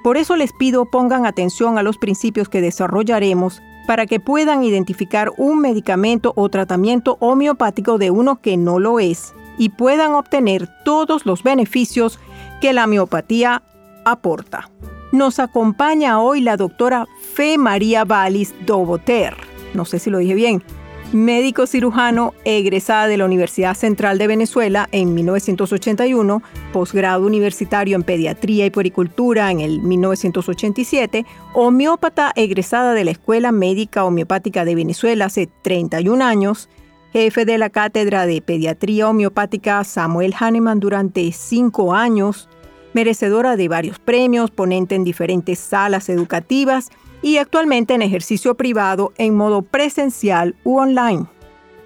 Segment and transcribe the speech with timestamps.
[0.04, 5.32] Por eso les pido pongan atención a los principios que desarrollaremos para que puedan identificar
[5.38, 11.26] un medicamento o tratamiento homeopático de uno que no lo es y puedan obtener todos
[11.26, 12.20] los beneficios
[12.60, 13.64] que la homeopatía
[14.04, 14.70] aporta.
[15.12, 19.35] Nos acompaña hoy la doctora Fe María Valis Doboter,
[19.73, 20.62] no sé si lo dije bien,
[21.13, 28.66] médico cirujano egresada de la Universidad Central de Venezuela en 1981, posgrado universitario en pediatría
[28.66, 35.47] y puericultura en el 1987, homeópata egresada de la Escuela Médica Homeopática de Venezuela hace
[35.62, 36.68] 31 años,
[37.13, 42.50] jefe de la Cátedra de Pediatría Homeopática Samuel Hahnemann durante 5 años,
[42.97, 46.90] merecedora de varios premios, ponente en diferentes salas educativas
[47.22, 51.28] y actualmente en ejercicio privado en modo presencial u online.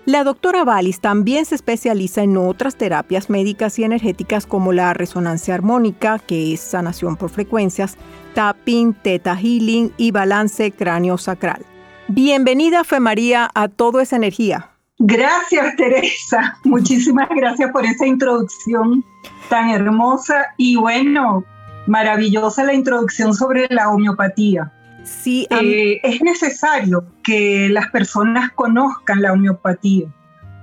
[0.05, 5.53] La doctora Valis también se especializa en otras terapias médicas y energéticas como la resonancia
[5.53, 7.97] armónica, que es sanación por frecuencias,
[8.33, 11.66] tapping, teta healing y balance cráneo sacral.
[12.07, 14.70] Bienvenida, Fe María, a Todo esa Energía.
[15.03, 16.59] Gracias, Teresa.
[16.63, 19.03] Muchísimas gracias por esa introducción
[19.50, 21.44] tan hermosa y bueno,
[21.88, 24.72] maravillosa la introducción sobre la homeopatía.
[25.03, 30.06] Sí, eh, es necesario que las personas conozcan la homeopatía,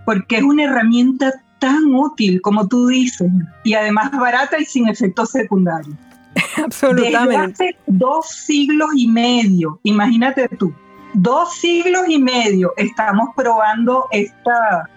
[0.06, 3.28] porque es una herramienta tan útil como tú dices,
[3.65, 5.97] y además barata y sin efectos secundarios.
[6.65, 7.65] Absolutamente.
[7.65, 10.72] Desde hace dos siglos y medio, imagínate tú,
[11.14, 14.88] dos siglos y medio estamos probando esta,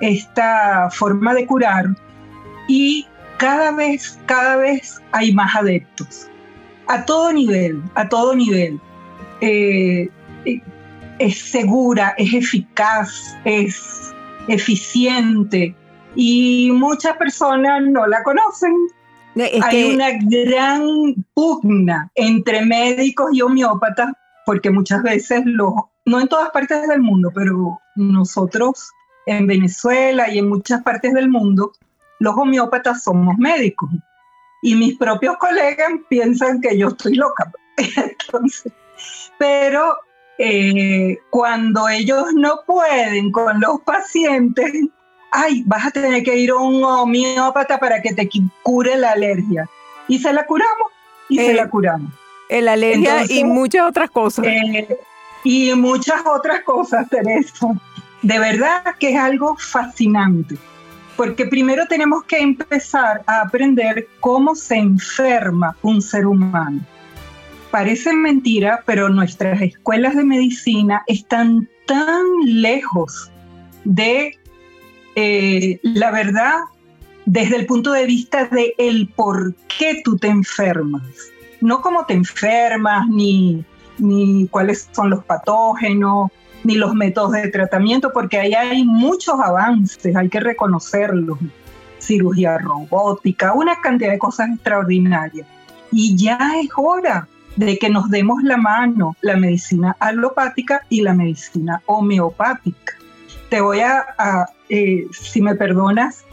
[0.00, 1.86] esta forma de curar
[2.66, 3.06] y
[3.38, 6.28] cada vez, cada vez hay más adeptos.
[6.88, 8.80] A todo nivel, a todo nivel.
[9.40, 10.08] Eh,
[11.18, 14.12] es segura, es eficaz, es
[14.48, 15.74] eficiente
[16.14, 18.74] y muchas personas no la conocen.
[19.62, 24.08] Hay una gran pugna entre médicos y homeópatas
[24.48, 25.74] porque muchas veces los,
[26.06, 28.92] no en todas partes del mundo, pero nosotros
[29.26, 31.72] en Venezuela y en muchas partes del mundo
[32.18, 33.90] los homeópatas somos médicos
[34.62, 37.52] y mis propios colegas piensan que yo estoy loca.
[37.76, 38.72] Entonces,
[39.38, 39.98] pero
[40.38, 44.72] eh, cuando ellos no pueden con los pacientes,
[45.30, 48.26] ay, vas a tener que ir a un homeópata para que te
[48.62, 49.68] cure la alergia.
[50.08, 50.88] Y se la curamos
[51.28, 52.10] y se la curamos.
[52.50, 54.46] La alergia y muchas otras cosas.
[54.46, 54.98] Eh,
[55.44, 57.68] y muchas otras cosas, Teresa.
[58.22, 60.56] De verdad que es algo fascinante,
[61.16, 66.80] porque primero tenemos que empezar a aprender cómo se enferma un ser humano.
[67.70, 73.30] Parece mentira, pero nuestras escuelas de medicina están tan lejos
[73.84, 74.38] de
[75.14, 76.56] eh, la verdad
[77.26, 81.02] desde el punto de vista de el por qué tú te enfermas.
[81.60, 83.64] No cómo te enfermas, ni,
[83.98, 86.30] ni cuáles son los patógenos,
[86.64, 91.38] ni los métodos de tratamiento, porque ahí hay muchos avances, hay que reconocerlos.
[91.98, 95.46] Cirugía robótica, una cantidad de cosas extraordinarias.
[95.90, 97.26] Y ya es hora
[97.56, 102.94] de que nos demos la mano la medicina alopática y la medicina homeopática.
[103.50, 104.04] Te voy a,
[104.68, 106.24] eh, si me perdonas,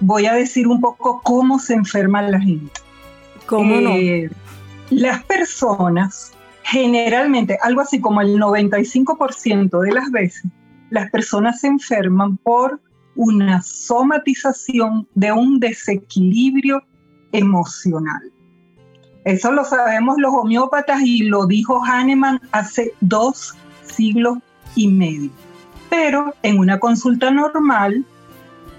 [0.00, 2.80] voy a decir un poco cómo se enferma la gente.
[3.46, 3.90] ¿Cómo no?
[4.90, 10.44] Las personas, generalmente, algo así como el 95% de las veces,
[10.90, 12.80] las personas se enferman por
[13.16, 16.82] una somatización de un desequilibrio
[17.32, 18.32] emocional.
[19.24, 24.38] Eso lo sabemos los homeópatas y lo dijo Hahnemann hace dos siglos
[24.76, 25.30] y medio.
[25.90, 28.04] Pero en una consulta normal,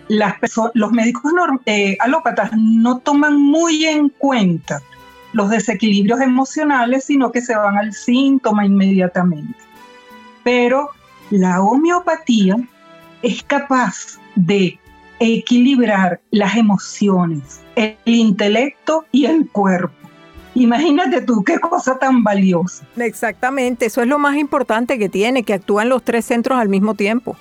[0.08, 1.34] los médicos
[1.66, 4.82] eh, alópatas no toman muy en cuenta
[5.34, 9.56] los desequilibrios emocionales, sino que se van al síntoma inmediatamente.
[10.44, 10.90] Pero
[11.30, 12.56] la homeopatía
[13.22, 14.80] es capaz de
[15.20, 19.96] equilibrar las emociones, el intelecto y el cuerpo.
[20.54, 22.86] Imagínate tú qué cosa tan valiosa.
[22.98, 26.96] Exactamente, eso es lo más importante que tiene, que actúan los tres centros al mismo
[26.96, 27.36] tiempo.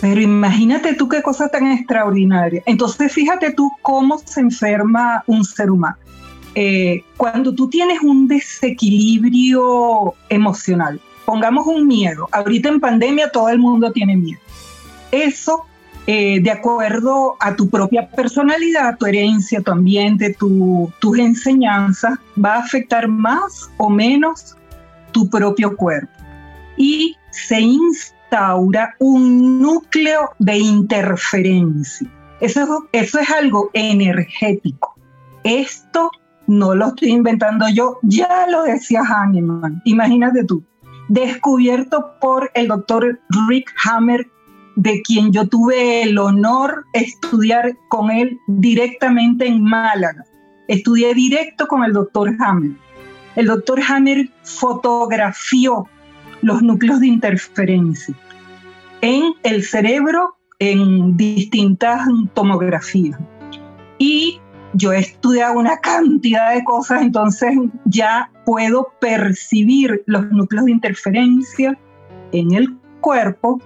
[0.00, 2.62] Pero imagínate tú qué cosa tan extraordinaria.
[2.66, 5.96] Entonces fíjate tú cómo se enferma un ser humano.
[6.58, 13.58] Eh, cuando tú tienes un desequilibrio emocional, pongamos un miedo, ahorita en pandemia todo el
[13.58, 14.40] mundo tiene miedo.
[15.12, 15.66] Eso,
[16.06, 22.60] eh, de acuerdo a tu propia personalidad, tu herencia, tu ambiente, tus enseñanzas, va a
[22.60, 24.56] afectar más o menos
[25.12, 26.10] tu propio cuerpo.
[26.78, 32.10] Y se instaura un núcleo de interferencia.
[32.40, 34.94] Eso, eso es algo energético.
[35.44, 36.10] Esto
[36.46, 39.82] no lo estoy inventando yo, ya lo decía Hahnemann.
[39.84, 40.62] Imagínate tú,
[41.08, 44.26] descubierto por el doctor Rick Hammer,
[44.76, 50.24] de quien yo tuve el honor estudiar con él directamente en Málaga.
[50.68, 52.72] Estudié directo con el doctor Hammer.
[53.36, 55.88] El doctor Hammer fotografió
[56.42, 58.14] los núcleos de interferencia
[59.00, 63.18] en el cerebro en distintas tomografías.
[63.98, 64.40] Y
[64.76, 67.50] yo he estudiado una cantidad de cosas, entonces
[67.86, 71.78] ya puedo percibir los núcleos de interferencia
[72.32, 73.60] en el cuerpo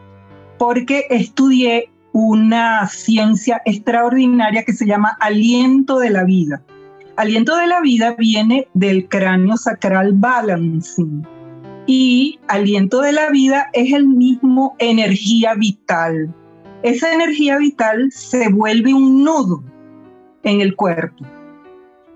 [0.58, 6.62] porque estudié una ciencia extraordinaria que se llama aliento de la vida.
[7.16, 11.26] Aliento de la vida viene del cráneo sacral balancing
[11.86, 16.32] y aliento de la vida es el mismo energía vital.
[16.82, 19.62] Esa energía vital se vuelve un nudo
[20.42, 21.24] en el cuerpo.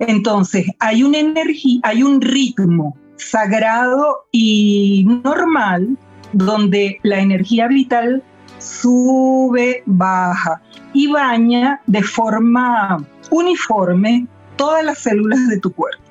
[0.00, 5.96] Entonces, hay una energía, hay un ritmo sagrado y normal
[6.32, 8.22] donde la energía vital
[8.58, 10.60] sube, baja
[10.92, 14.26] y baña de forma uniforme
[14.56, 16.02] todas las células de tu cuerpo.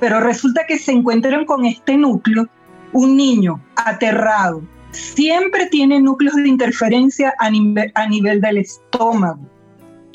[0.00, 2.46] Pero resulta que se encuentran con este núcleo,
[2.92, 9.53] un niño aterrado, siempre tiene núcleos de interferencia a a nivel del estómago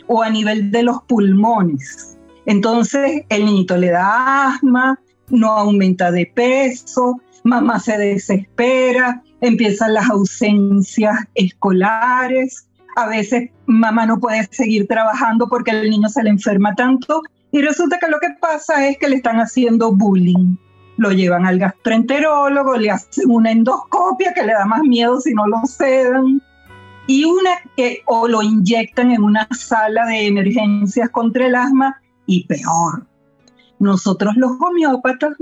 [0.09, 2.17] o a nivel de los pulmones.
[2.45, 4.99] Entonces el niñito le da asma,
[5.29, 14.19] no aumenta de peso, mamá se desespera, empiezan las ausencias escolares, a veces mamá no
[14.19, 18.29] puede seguir trabajando porque el niño se le enferma tanto y resulta que lo que
[18.41, 20.55] pasa es que le están haciendo bullying.
[20.97, 25.47] Lo llevan al gastroenterólogo, le hacen una endoscopia que le da más miedo si no
[25.47, 26.41] lo cedan
[27.09, 32.45] y una que o lo inyectan en una sala de emergencias contra el asma y
[32.45, 33.03] peor.
[33.79, 35.33] Nosotros los homeópatas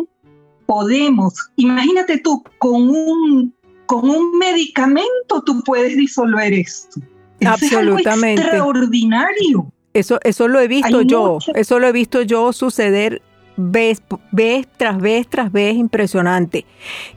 [0.66, 3.54] podemos, imagínate tú, con un,
[3.86, 7.02] con un medicamento tú puedes disolver esto.
[7.46, 8.42] Absolutamente.
[8.42, 9.70] Es extraordinario.
[9.94, 13.22] Eso, eso lo he visto yo, eso lo he visto yo suceder
[13.58, 16.66] vez, vez tras vez tras vez, impresionante.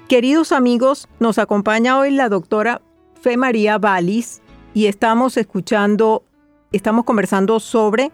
[0.08, 2.82] Queridos amigos, nos acompaña hoy la doctora
[3.20, 4.40] Fe María Valis,
[4.72, 6.24] y estamos escuchando,
[6.72, 8.10] estamos conversando sobre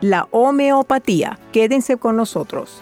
[0.00, 1.38] la homeopatía.
[1.52, 2.80] Quédense con nosotros.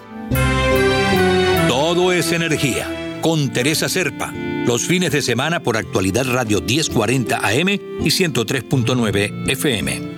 [1.69, 2.87] Todo es energía.
[3.23, 4.33] Con Teresa Serpa.
[4.67, 10.17] Los fines de semana por actualidad Radio 1040 AM y 103.9 FM.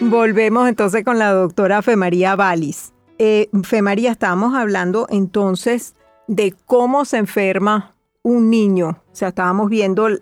[0.00, 2.92] Volvemos entonces con la doctora Femaría Valis.
[3.18, 5.94] Eh, Femaría, estábamos hablando entonces
[6.28, 8.88] de cómo se enferma un niño.
[9.10, 10.20] O sea, estábamos viendo el,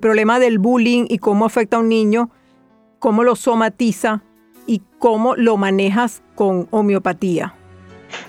[0.00, 2.30] problema del bullying y cómo afecta a un niño,
[2.98, 4.22] cómo lo somatiza
[4.66, 7.54] y cómo lo manejas con homeopatía.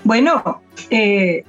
[0.04, 1.44] Bueno, eh,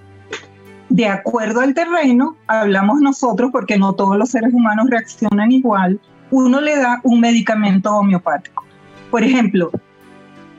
[0.90, 6.00] de acuerdo al terreno, hablamos nosotros, porque no todos los seres humanos reaccionan igual,
[6.32, 8.64] uno le da un medicamento homeopático.
[9.12, 9.72] Por ejemplo,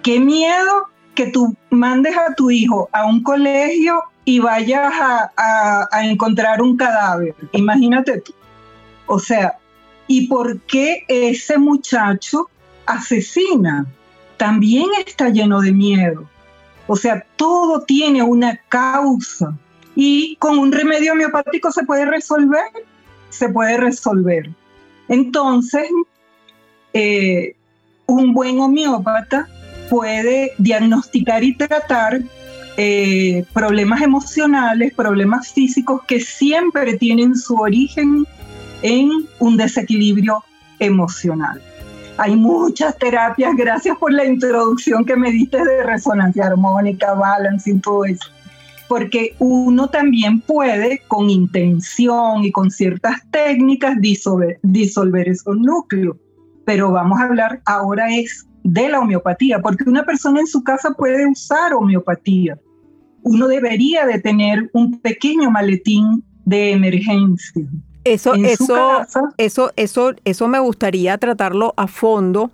[0.03, 4.93] qué miedo que tú mandes a tu hijo a un colegio y vayas
[5.37, 7.35] a, encontrar un cadáver.
[7.53, 8.33] Imagínate tú.
[9.07, 9.59] O sea,
[10.07, 12.49] ¿y por qué ese muchacho
[12.87, 13.87] asesina?
[14.37, 16.29] También está lleno de miedo.
[16.87, 19.57] O sea, todo tiene una causa.
[19.95, 22.71] Y con un remedio homeopático se puede resolver.
[23.31, 24.51] Se puede resolver.
[25.09, 25.89] Entonces,
[26.93, 27.57] eh,
[28.07, 29.49] un buen homeópata
[29.89, 32.21] puede diagnosticar y tratar
[32.77, 38.27] eh, problemas emocionales, problemas físicos que siempre tienen su origen
[38.83, 40.45] en un desequilibrio
[40.79, 41.61] emocional.
[42.19, 48.05] Hay muchas terapias, gracias por la introducción que me diste de resonancia armónica, balancing, todo
[48.05, 48.31] eso
[48.89, 56.17] porque uno también puede con intención y con ciertas técnicas disolver, disolver esos núcleos.
[56.65, 60.91] Pero vamos a hablar ahora es de la homeopatía, porque una persona en su casa
[60.97, 62.59] puede usar homeopatía.
[63.23, 67.67] Uno debería de tener un pequeño maletín de emergencia.
[68.05, 69.05] Eso, eso,
[69.37, 72.53] eso, eso, eso me gustaría tratarlo a fondo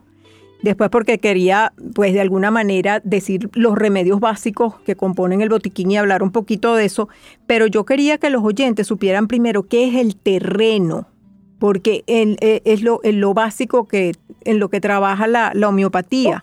[0.63, 5.91] Después porque quería, pues de alguna manera, decir los remedios básicos que componen el botiquín
[5.91, 7.09] y hablar un poquito de eso,
[7.49, 11.09] pero yo quería que los oyentes supieran primero qué es el terreno,
[11.63, 16.43] porque eh, es lo, lo básico que, en lo que trabaja la, homeopatía.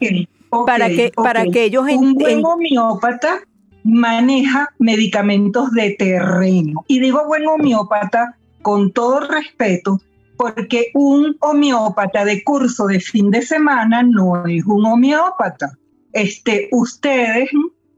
[0.66, 1.84] para, que, para que ellos...
[1.92, 3.42] Un buen homeópata
[3.84, 6.86] maneja medicamentos de terreno.
[6.88, 10.00] Y digo buen homeópata con todo respeto,
[10.38, 15.78] porque un homeópata de curso de fin de semana no es un homeópata.
[16.14, 17.50] Este, ustedes,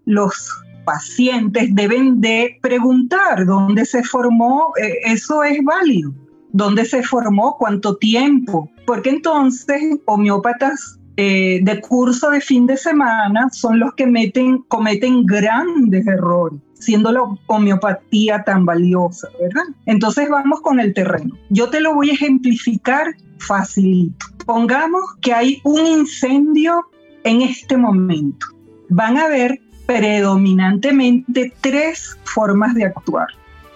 [0.06, 0.50] los
[0.86, 6.12] pacientes, deben de preguntar dónde se formó, eh, eso es válido,
[6.54, 13.50] dónde se formó, cuánto tiempo, porque entonces homeópatas eh, de curso de fin de semana
[13.52, 19.64] son los que meten, cometen grandes errores siendo la homeopatía tan valiosa, ¿verdad?
[19.86, 21.36] Entonces vamos con el terreno.
[21.50, 24.26] Yo te lo voy a ejemplificar facilito.
[24.46, 26.88] Pongamos que hay un incendio
[27.24, 28.48] en este momento.
[28.90, 33.28] Van a haber predominantemente tres formas de actuar.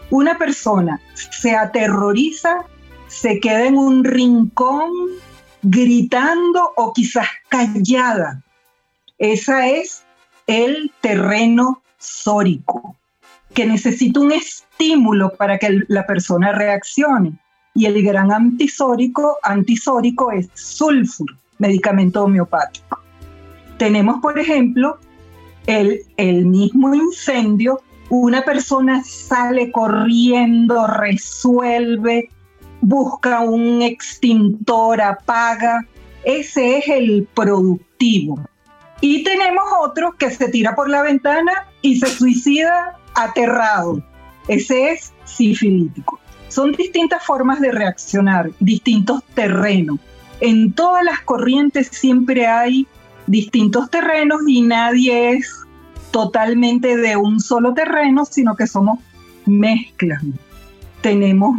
[0.10, 2.66] Una persona se aterroriza,
[3.08, 4.92] se queda en un rincón
[5.62, 8.44] gritando o quizás callada.
[9.18, 10.04] Esa es
[10.48, 12.96] el terreno sórico,
[13.54, 17.34] que necesita un estímulo para que la persona reaccione.
[17.74, 23.02] Y el gran antisórico, antisórico es sulfur, medicamento homeopático.
[23.78, 24.98] Tenemos, por ejemplo,
[25.68, 32.30] el, el mismo incendio, una persona sale corriendo, resuelve,
[32.82, 35.86] busca un extintor, apaga.
[36.24, 38.40] Ese es el productivo.
[39.02, 44.04] Y tenemos otro que se tira por la ventana y se suicida aterrado.
[44.48, 46.20] Ese es sifilítico.
[46.48, 50.00] Son distintas formas de reaccionar, distintos terrenos.
[50.42, 52.88] En todas las corrientes siempre hay
[53.28, 55.65] distintos terrenos y nadie es
[56.16, 59.00] totalmente de un solo terreno, sino que somos
[59.46, 60.24] mezclas.
[61.02, 61.58] Tenemos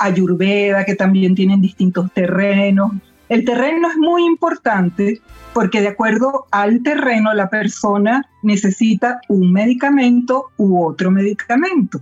[0.00, 2.90] Ayurveda, que también tienen distintos terrenos.
[3.28, 5.20] El terreno es muy importante
[5.52, 12.00] porque de acuerdo al terreno la persona necesita un medicamento u otro medicamento.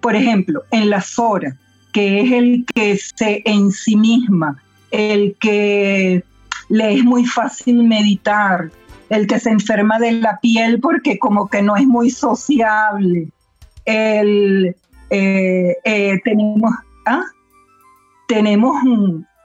[0.00, 1.56] Por ejemplo, en la Sora,
[1.92, 6.22] que es el que se en sí misma, el que
[6.68, 8.70] le es muy fácil meditar,
[9.10, 13.28] el que se enferma de la piel porque como que no es muy sociable,
[13.84, 14.76] el,
[15.10, 16.72] eh, eh, tenemos,
[17.06, 17.22] ¿ah?
[18.26, 18.74] tenemos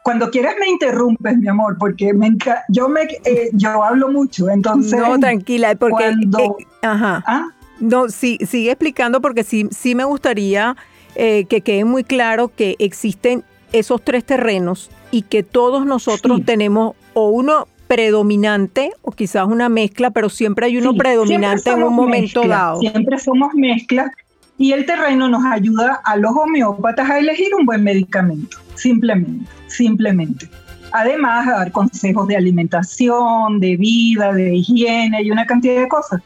[0.04, 2.32] cuando quieras me interrumpes, mi amor, porque me
[2.68, 7.24] yo me eh, yo hablo mucho, entonces No, tranquila, porque cuando, ajá.
[7.26, 7.48] ¿ah?
[7.80, 10.76] No, sí, sigue explicando porque sí, sí me gustaría
[11.16, 16.96] eh, que quede muy claro que existen esos tres terrenos y que todos nosotros tenemos
[17.14, 22.42] o uno predominante o quizás una mezcla, pero siempre hay uno predominante en un momento
[22.48, 22.80] dado.
[22.80, 24.12] Siempre somos mezclas
[24.58, 30.50] y el terreno nos ayuda a los homeópatas a elegir un buen medicamento, simplemente, simplemente.
[30.92, 36.20] Además, a dar consejos de alimentación, de vida, de higiene y una cantidad de cosas.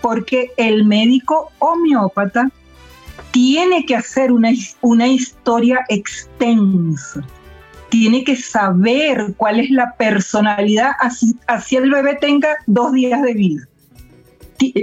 [0.00, 2.50] Porque el médico homeópata
[3.30, 4.50] tiene que hacer una,
[4.80, 7.24] una historia extensa.
[7.92, 13.34] Tiene que saber cuál es la personalidad, así, así el bebé tenga dos días de
[13.34, 13.68] vida.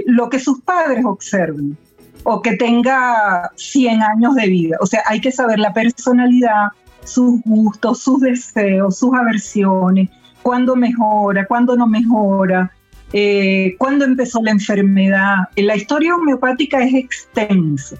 [0.06, 1.76] Lo que sus padres observen
[2.22, 4.76] o que tenga 100 años de vida.
[4.80, 6.68] O sea, hay que saber la personalidad,
[7.02, 10.08] sus gustos, sus deseos, sus aversiones,
[10.42, 12.70] cuándo mejora, cuándo no mejora,
[13.12, 15.48] eh, cuándo empezó la enfermedad.
[15.56, 17.96] La historia homeopática es extensa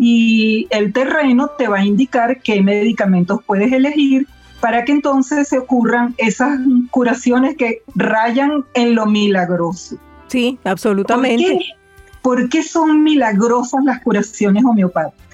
[0.00, 4.26] y el terreno te va a indicar qué medicamentos puedes elegir
[4.60, 6.58] para que entonces se ocurran esas
[6.90, 9.98] curaciones que rayan en lo milagroso.
[10.26, 11.58] Sí, absolutamente.
[12.22, 15.28] ¿Por qué, son milagrosas las curaciones homeopáticas?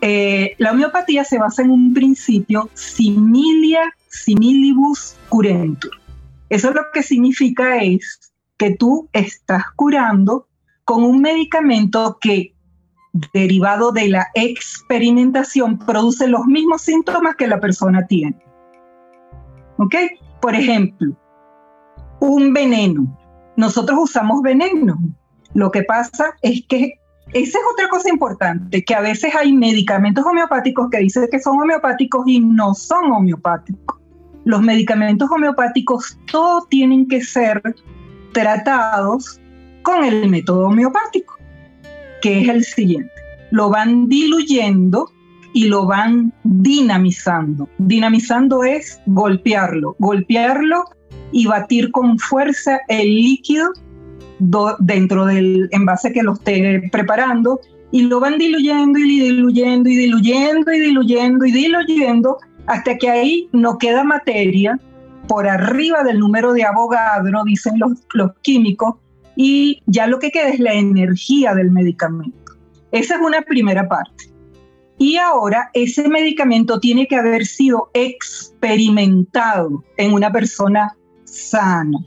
[0.00, 5.92] Eh, la homeopatía se basa en un principio similia similibus curentur.
[6.48, 10.46] Eso lo que significa es que tú estás curando
[10.84, 12.54] con un medicamento que
[13.32, 18.36] derivado de la experimentación produce los mismos síntomas que la persona tiene.
[19.78, 19.94] ¿Ok?
[20.40, 21.16] Por ejemplo,
[22.20, 23.18] un veneno.
[23.56, 24.98] Nosotros usamos veneno.
[25.54, 27.00] Lo que pasa es que
[27.32, 31.60] esa es otra cosa importante, que a veces hay medicamentos homeopáticos que dicen que son
[31.60, 33.98] homeopáticos y no son homeopáticos.
[34.44, 37.60] Los medicamentos homeopáticos todos tienen que ser
[38.32, 39.40] tratados
[39.82, 41.35] con el método homeopático
[42.26, 43.12] que es el siguiente.
[43.52, 45.08] Lo van diluyendo
[45.52, 47.68] y lo van dinamizando.
[47.78, 50.86] Dinamizando es golpearlo, golpearlo
[51.30, 53.72] y batir con fuerza el líquido
[54.80, 57.60] dentro del envase que lo esté preparando
[57.92, 63.48] y lo van diluyendo y diluyendo y diluyendo y diluyendo y diluyendo hasta que ahí
[63.52, 64.80] no queda materia
[65.28, 68.96] por arriba del número de Avogadro, dicen los, los químicos,
[69.36, 72.54] y ya lo que queda es la energía del medicamento.
[72.90, 74.30] Esa es una primera parte.
[74.98, 81.98] Y ahora ese medicamento tiene que haber sido experimentado en una persona sana.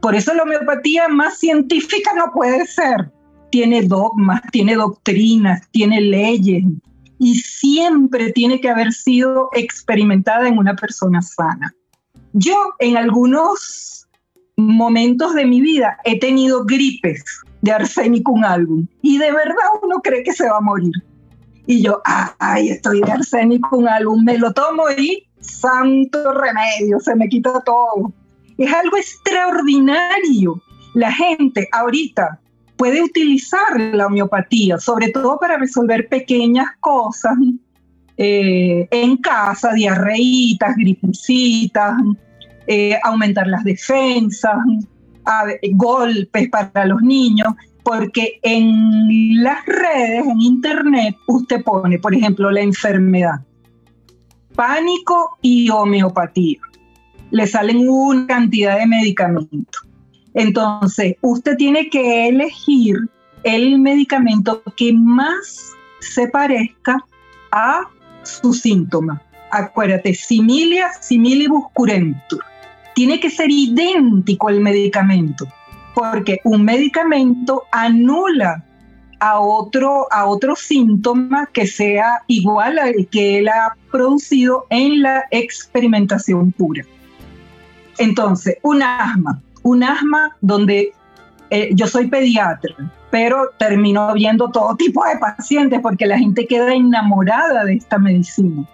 [0.00, 3.12] Por eso la homeopatía más científica no puede ser.
[3.50, 6.64] Tiene dogmas, tiene doctrinas, tiene leyes
[7.18, 11.74] y siempre tiene que haber sido experimentada en una persona sana.
[12.32, 14.03] Yo en algunos
[14.56, 17.24] momentos de mi vida he tenido gripes
[17.62, 20.92] de arsénico un álbum y de verdad uno cree que se va a morir.
[21.66, 22.02] Y yo,
[22.38, 27.62] ay, estoy de arsénico un álbum, me lo tomo y santo remedio, se me quita
[27.64, 28.12] todo.
[28.58, 30.62] Es algo extraordinario.
[30.94, 32.38] La gente ahorita
[32.76, 37.34] puede utilizar la homeopatía, sobre todo para resolver pequeñas cosas
[38.16, 41.94] eh, en casa, diarreitas, gripecitas,
[42.66, 44.56] eh, aumentar las defensas,
[45.72, 47.48] golpes para los niños,
[47.82, 53.40] porque en las redes, en internet, usted pone, por ejemplo, la enfermedad,
[54.54, 56.58] pánico y homeopatía.
[57.30, 59.86] Le salen una cantidad de medicamentos.
[60.32, 62.96] Entonces, usted tiene que elegir
[63.42, 67.04] el medicamento que más se parezca
[67.52, 67.82] a
[68.22, 69.20] su síntoma.
[69.50, 72.42] Acuérdate, similia similibus curentur
[72.94, 75.46] tiene que ser idéntico el medicamento,
[75.94, 78.64] porque un medicamento anula
[79.20, 80.26] a otro, a
[80.56, 86.84] síntoma que sea igual al que él ha producido en la experimentación pura.
[87.98, 90.92] Entonces, un asma, un asma donde
[91.50, 92.74] eh, yo soy pediatra,
[93.10, 98.64] pero termino viendo todo tipo de pacientes porque la gente queda enamorada de esta medicina.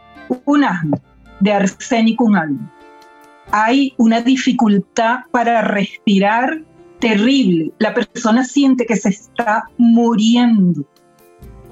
[0.46, 0.98] Un asma
[1.40, 2.72] de arsénico un alma
[3.52, 6.62] hay una dificultad para respirar
[6.98, 7.72] terrible.
[7.78, 10.84] La persona siente que se está muriendo.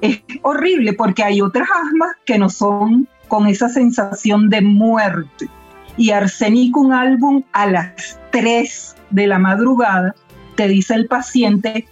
[0.01, 5.47] Es horrible porque hay otras asmas que no son con esa sensación de muerte.
[5.97, 10.15] Y Arsénico, un álbum a las 3 de la madrugada,
[10.55, 11.87] te dice el paciente,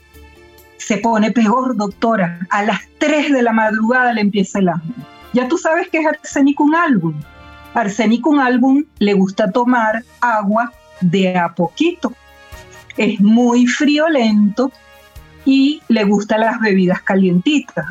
[0.78, 2.39] se pone peor, doctora.
[2.50, 4.95] A las 3 de la madrugada le empieza el asma.
[5.34, 7.13] Ya tú sabes que es Arsénico, un álbum
[7.78, 12.12] Arsénico, un álbum, le gusta tomar agua de a poquito.
[12.98, 14.72] Es muy friolento
[15.46, 17.86] y le gustan las bebidas calientitas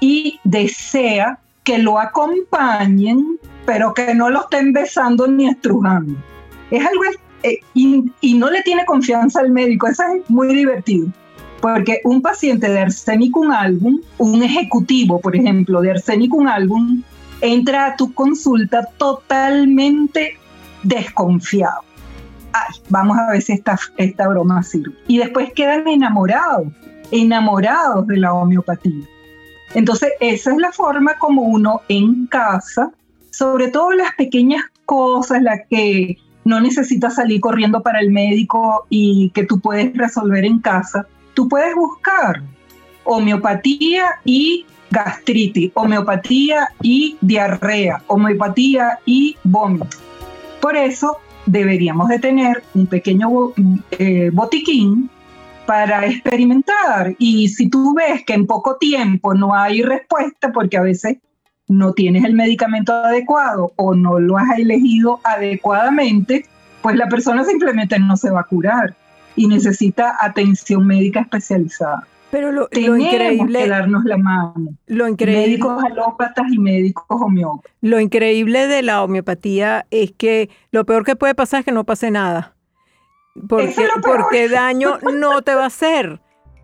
[0.00, 6.16] y desea que lo acompañen, pero que no lo estén besando ni estrujando.
[6.72, 7.02] Es algo
[7.44, 11.06] eh, y, no le tiene confianza al médico, eso es muy divertido.
[11.60, 17.02] Porque un paciente de arsénico álbum, un ejecutivo, por ejemplo, de arsénico álbum,
[17.40, 20.38] entra a tu consulta totalmente
[20.82, 21.82] desconfiado.
[22.52, 24.94] Ay, vamos a ver si esta, esta broma sirve.
[25.06, 26.68] Y después quedan enamorados,
[27.10, 29.04] enamorados de la homeopatía.
[29.74, 32.90] Entonces, esa es la forma como uno en casa,
[33.30, 39.30] sobre todo las pequeñas cosas, las que no necesitas salir corriendo para el médico y
[39.34, 42.42] que tú puedes resolver en casa, tú puedes buscar
[43.04, 49.96] homeopatía y gastritis, homeopatía y diarrea, homeopatía y vómito.
[50.60, 53.28] Por eso deberíamos de tener un pequeño
[53.92, 55.10] eh, botiquín
[55.66, 57.14] para experimentar.
[57.18, 61.18] Y si tú ves que en poco tiempo no hay respuesta, porque a veces
[61.68, 66.46] no tienes el medicamento adecuado o no lo has elegido adecuadamente,
[66.82, 68.94] pues la persona simplemente no se va a curar
[69.36, 72.06] y necesita atención médica especializada.
[72.30, 73.62] Pero lo, increíble.
[73.62, 74.54] Que darnos la mano.
[74.86, 75.46] Lo increíble.
[75.46, 77.72] Médicos alópatas y médicos homeópatas.
[77.80, 81.84] Lo increíble de la homeopatía es que lo peor que puede pasar es que no
[81.84, 82.54] pase nada.
[83.48, 86.20] Porque, porque daño no te va a hacer.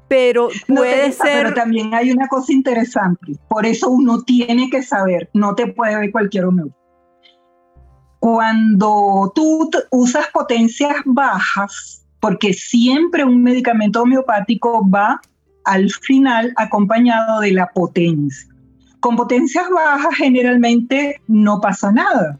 [0.08, 1.44] Pero puede ser.
[1.44, 3.36] Pero también hay una cosa interesante.
[3.48, 5.30] Por eso uno tiene que saber.
[5.32, 6.78] No te puede ver cualquier homeópata.
[8.18, 15.20] Cuando tú usas potencias bajas, porque siempre un medicamento homeopático va
[15.64, 18.48] al final acompañado de la potencia.
[19.00, 22.38] Con potencias bajas generalmente no pasa nada,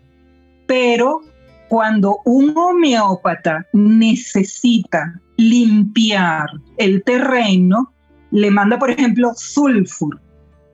[0.67, 1.21] pero
[1.69, 7.93] cuando un homeópata necesita limpiar el terreno,
[8.31, 10.21] le manda, por ejemplo, sulfur,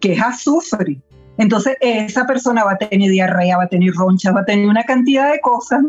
[0.00, 1.00] que es azufre.
[1.38, 4.84] Entonces, esa persona va a tener diarrea, va a tener ronchas, va a tener una
[4.84, 5.82] cantidad de cosas.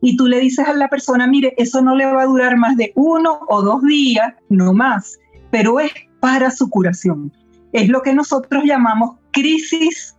[0.00, 2.76] Y tú le dices a la persona, mire, eso no le va a durar más
[2.76, 5.18] de uno o dos días, no más
[5.54, 7.32] pero es para su curación.
[7.72, 10.16] Es lo que nosotros llamamos crisis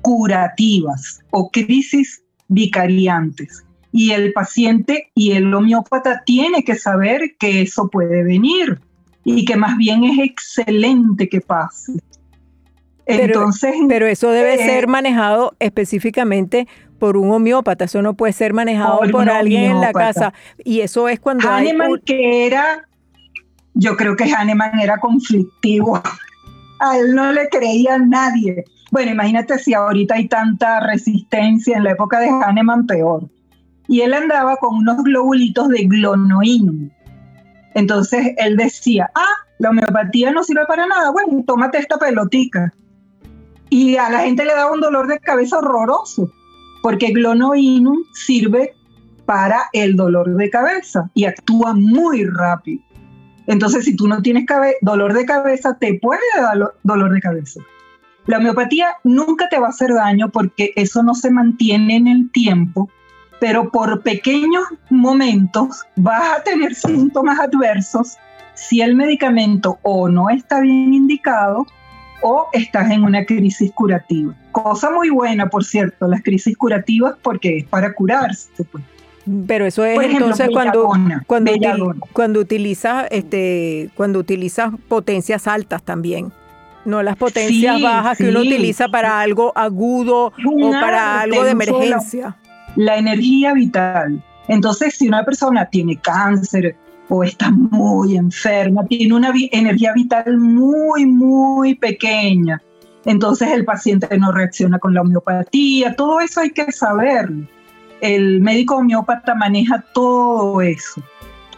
[0.00, 3.66] curativas o crisis vicariantes.
[3.92, 8.80] Y el paciente y el homeópata tiene que saber que eso puede venir
[9.24, 11.92] y que más bien es excelente que pase.
[13.04, 16.66] Entonces, pero, eso debe eh, ser manejado específicamente
[16.98, 20.32] por un homeópata, eso no puede ser manejado por, alguien en la casa.
[20.64, 21.70] Y eso es cuando hay
[22.06, 22.87] que era
[23.74, 26.02] yo creo que Hahnemann era conflictivo.
[26.80, 28.64] A él no le creía nadie.
[28.90, 33.28] Bueno, imagínate si ahorita hay tanta resistencia, en la época de Hahnemann peor.
[33.88, 36.92] Y él andaba con unos globulitos de glonoín.
[37.74, 42.72] Entonces él decía, ah, la homeopatía no sirve para nada, bueno, tómate esta pelotica.
[43.70, 46.30] Y a la gente le daba un dolor de cabeza horroroso,
[46.82, 48.72] porque glonoinum sirve
[49.26, 52.82] para el dolor de cabeza y actúa muy rápido.
[53.48, 54.44] Entonces, si tú no tienes
[54.82, 57.60] dolor de cabeza, te puede dar dolor de cabeza.
[58.26, 62.30] La homeopatía nunca te va a hacer daño porque eso no se mantiene en el
[62.30, 62.90] tiempo,
[63.40, 68.18] pero por pequeños momentos vas a tener síntomas adversos
[68.54, 71.66] si el medicamento o no está bien indicado
[72.20, 74.34] o estás en una crisis curativa.
[74.52, 78.62] Cosa muy buena, por cierto, las crisis curativas porque es para curarse.
[78.70, 78.84] Pues.
[79.46, 80.90] Pero eso es entonces cuando
[81.26, 81.52] cuando,
[82.12, 86.32] cuando utilizas este cuando utilizas potencias altas también.
[86.84, 92.36] No las potencias bajas que uno utiliza para algo agudo o para algo de emergencia.
[92.76, 94.22] La, energía vital.
[94.46, 96.76] Entonces, si una persona tiene cáncer
[97.08, 102.62] o está muy enferma, tiene una energía vital muy, muy pequeña,
[103.04, 107.46] entonces el paciente no reacciona con la homeopatía, todo eso hay que saberlo
[108.00, 111.02] el médico homeópata maneja todo eso.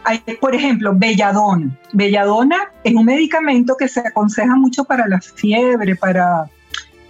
[0.03, 1.69] Hay, por ejemplo, belladona.
[1.93, 6.49] Belladona es un medicamento que se aconseja mucho para la fiebre, para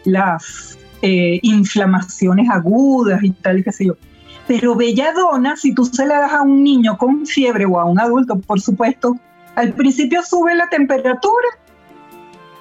[0.04, 3.96] las eh, inflamaciones agudas y tal, qué sé yo.
[4.48, 8.00] Pero belladona, si tú se la das a un niño con fiebre o a un
[8.00, 9.16] adulto, por supuesto,
[9.56, 11.48] al principio sube la temperatura.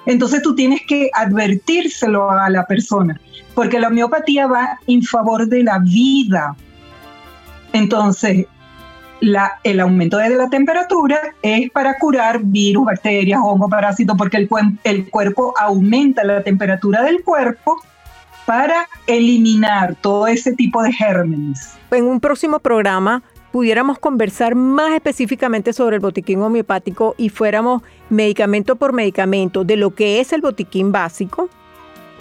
[0.05, 3.19] Entonces tú tienes que advertírselo a la persona
[3.53, 6.55] porque la homeopatía va en favor de la vida.
[7.73, 8.47] Entonces,
[9.63, 14.49] el aumento de la temperatura es para curar virus, bacterias, hongos, parásitos, porque el,
[14.83, 17.81] el cuerpo aumenta la temperatura del cuerpo
[18.45, 21.77] para eliminar todo ese tipo de gérmenes.
[21.91, 28.75] En un próximo programa pudiéramos conversar más específicamente sobre el botiquín homeopático y fuéramos medicamento
[28.75, 31.49] por medicamento de lo que es el botiquín básico,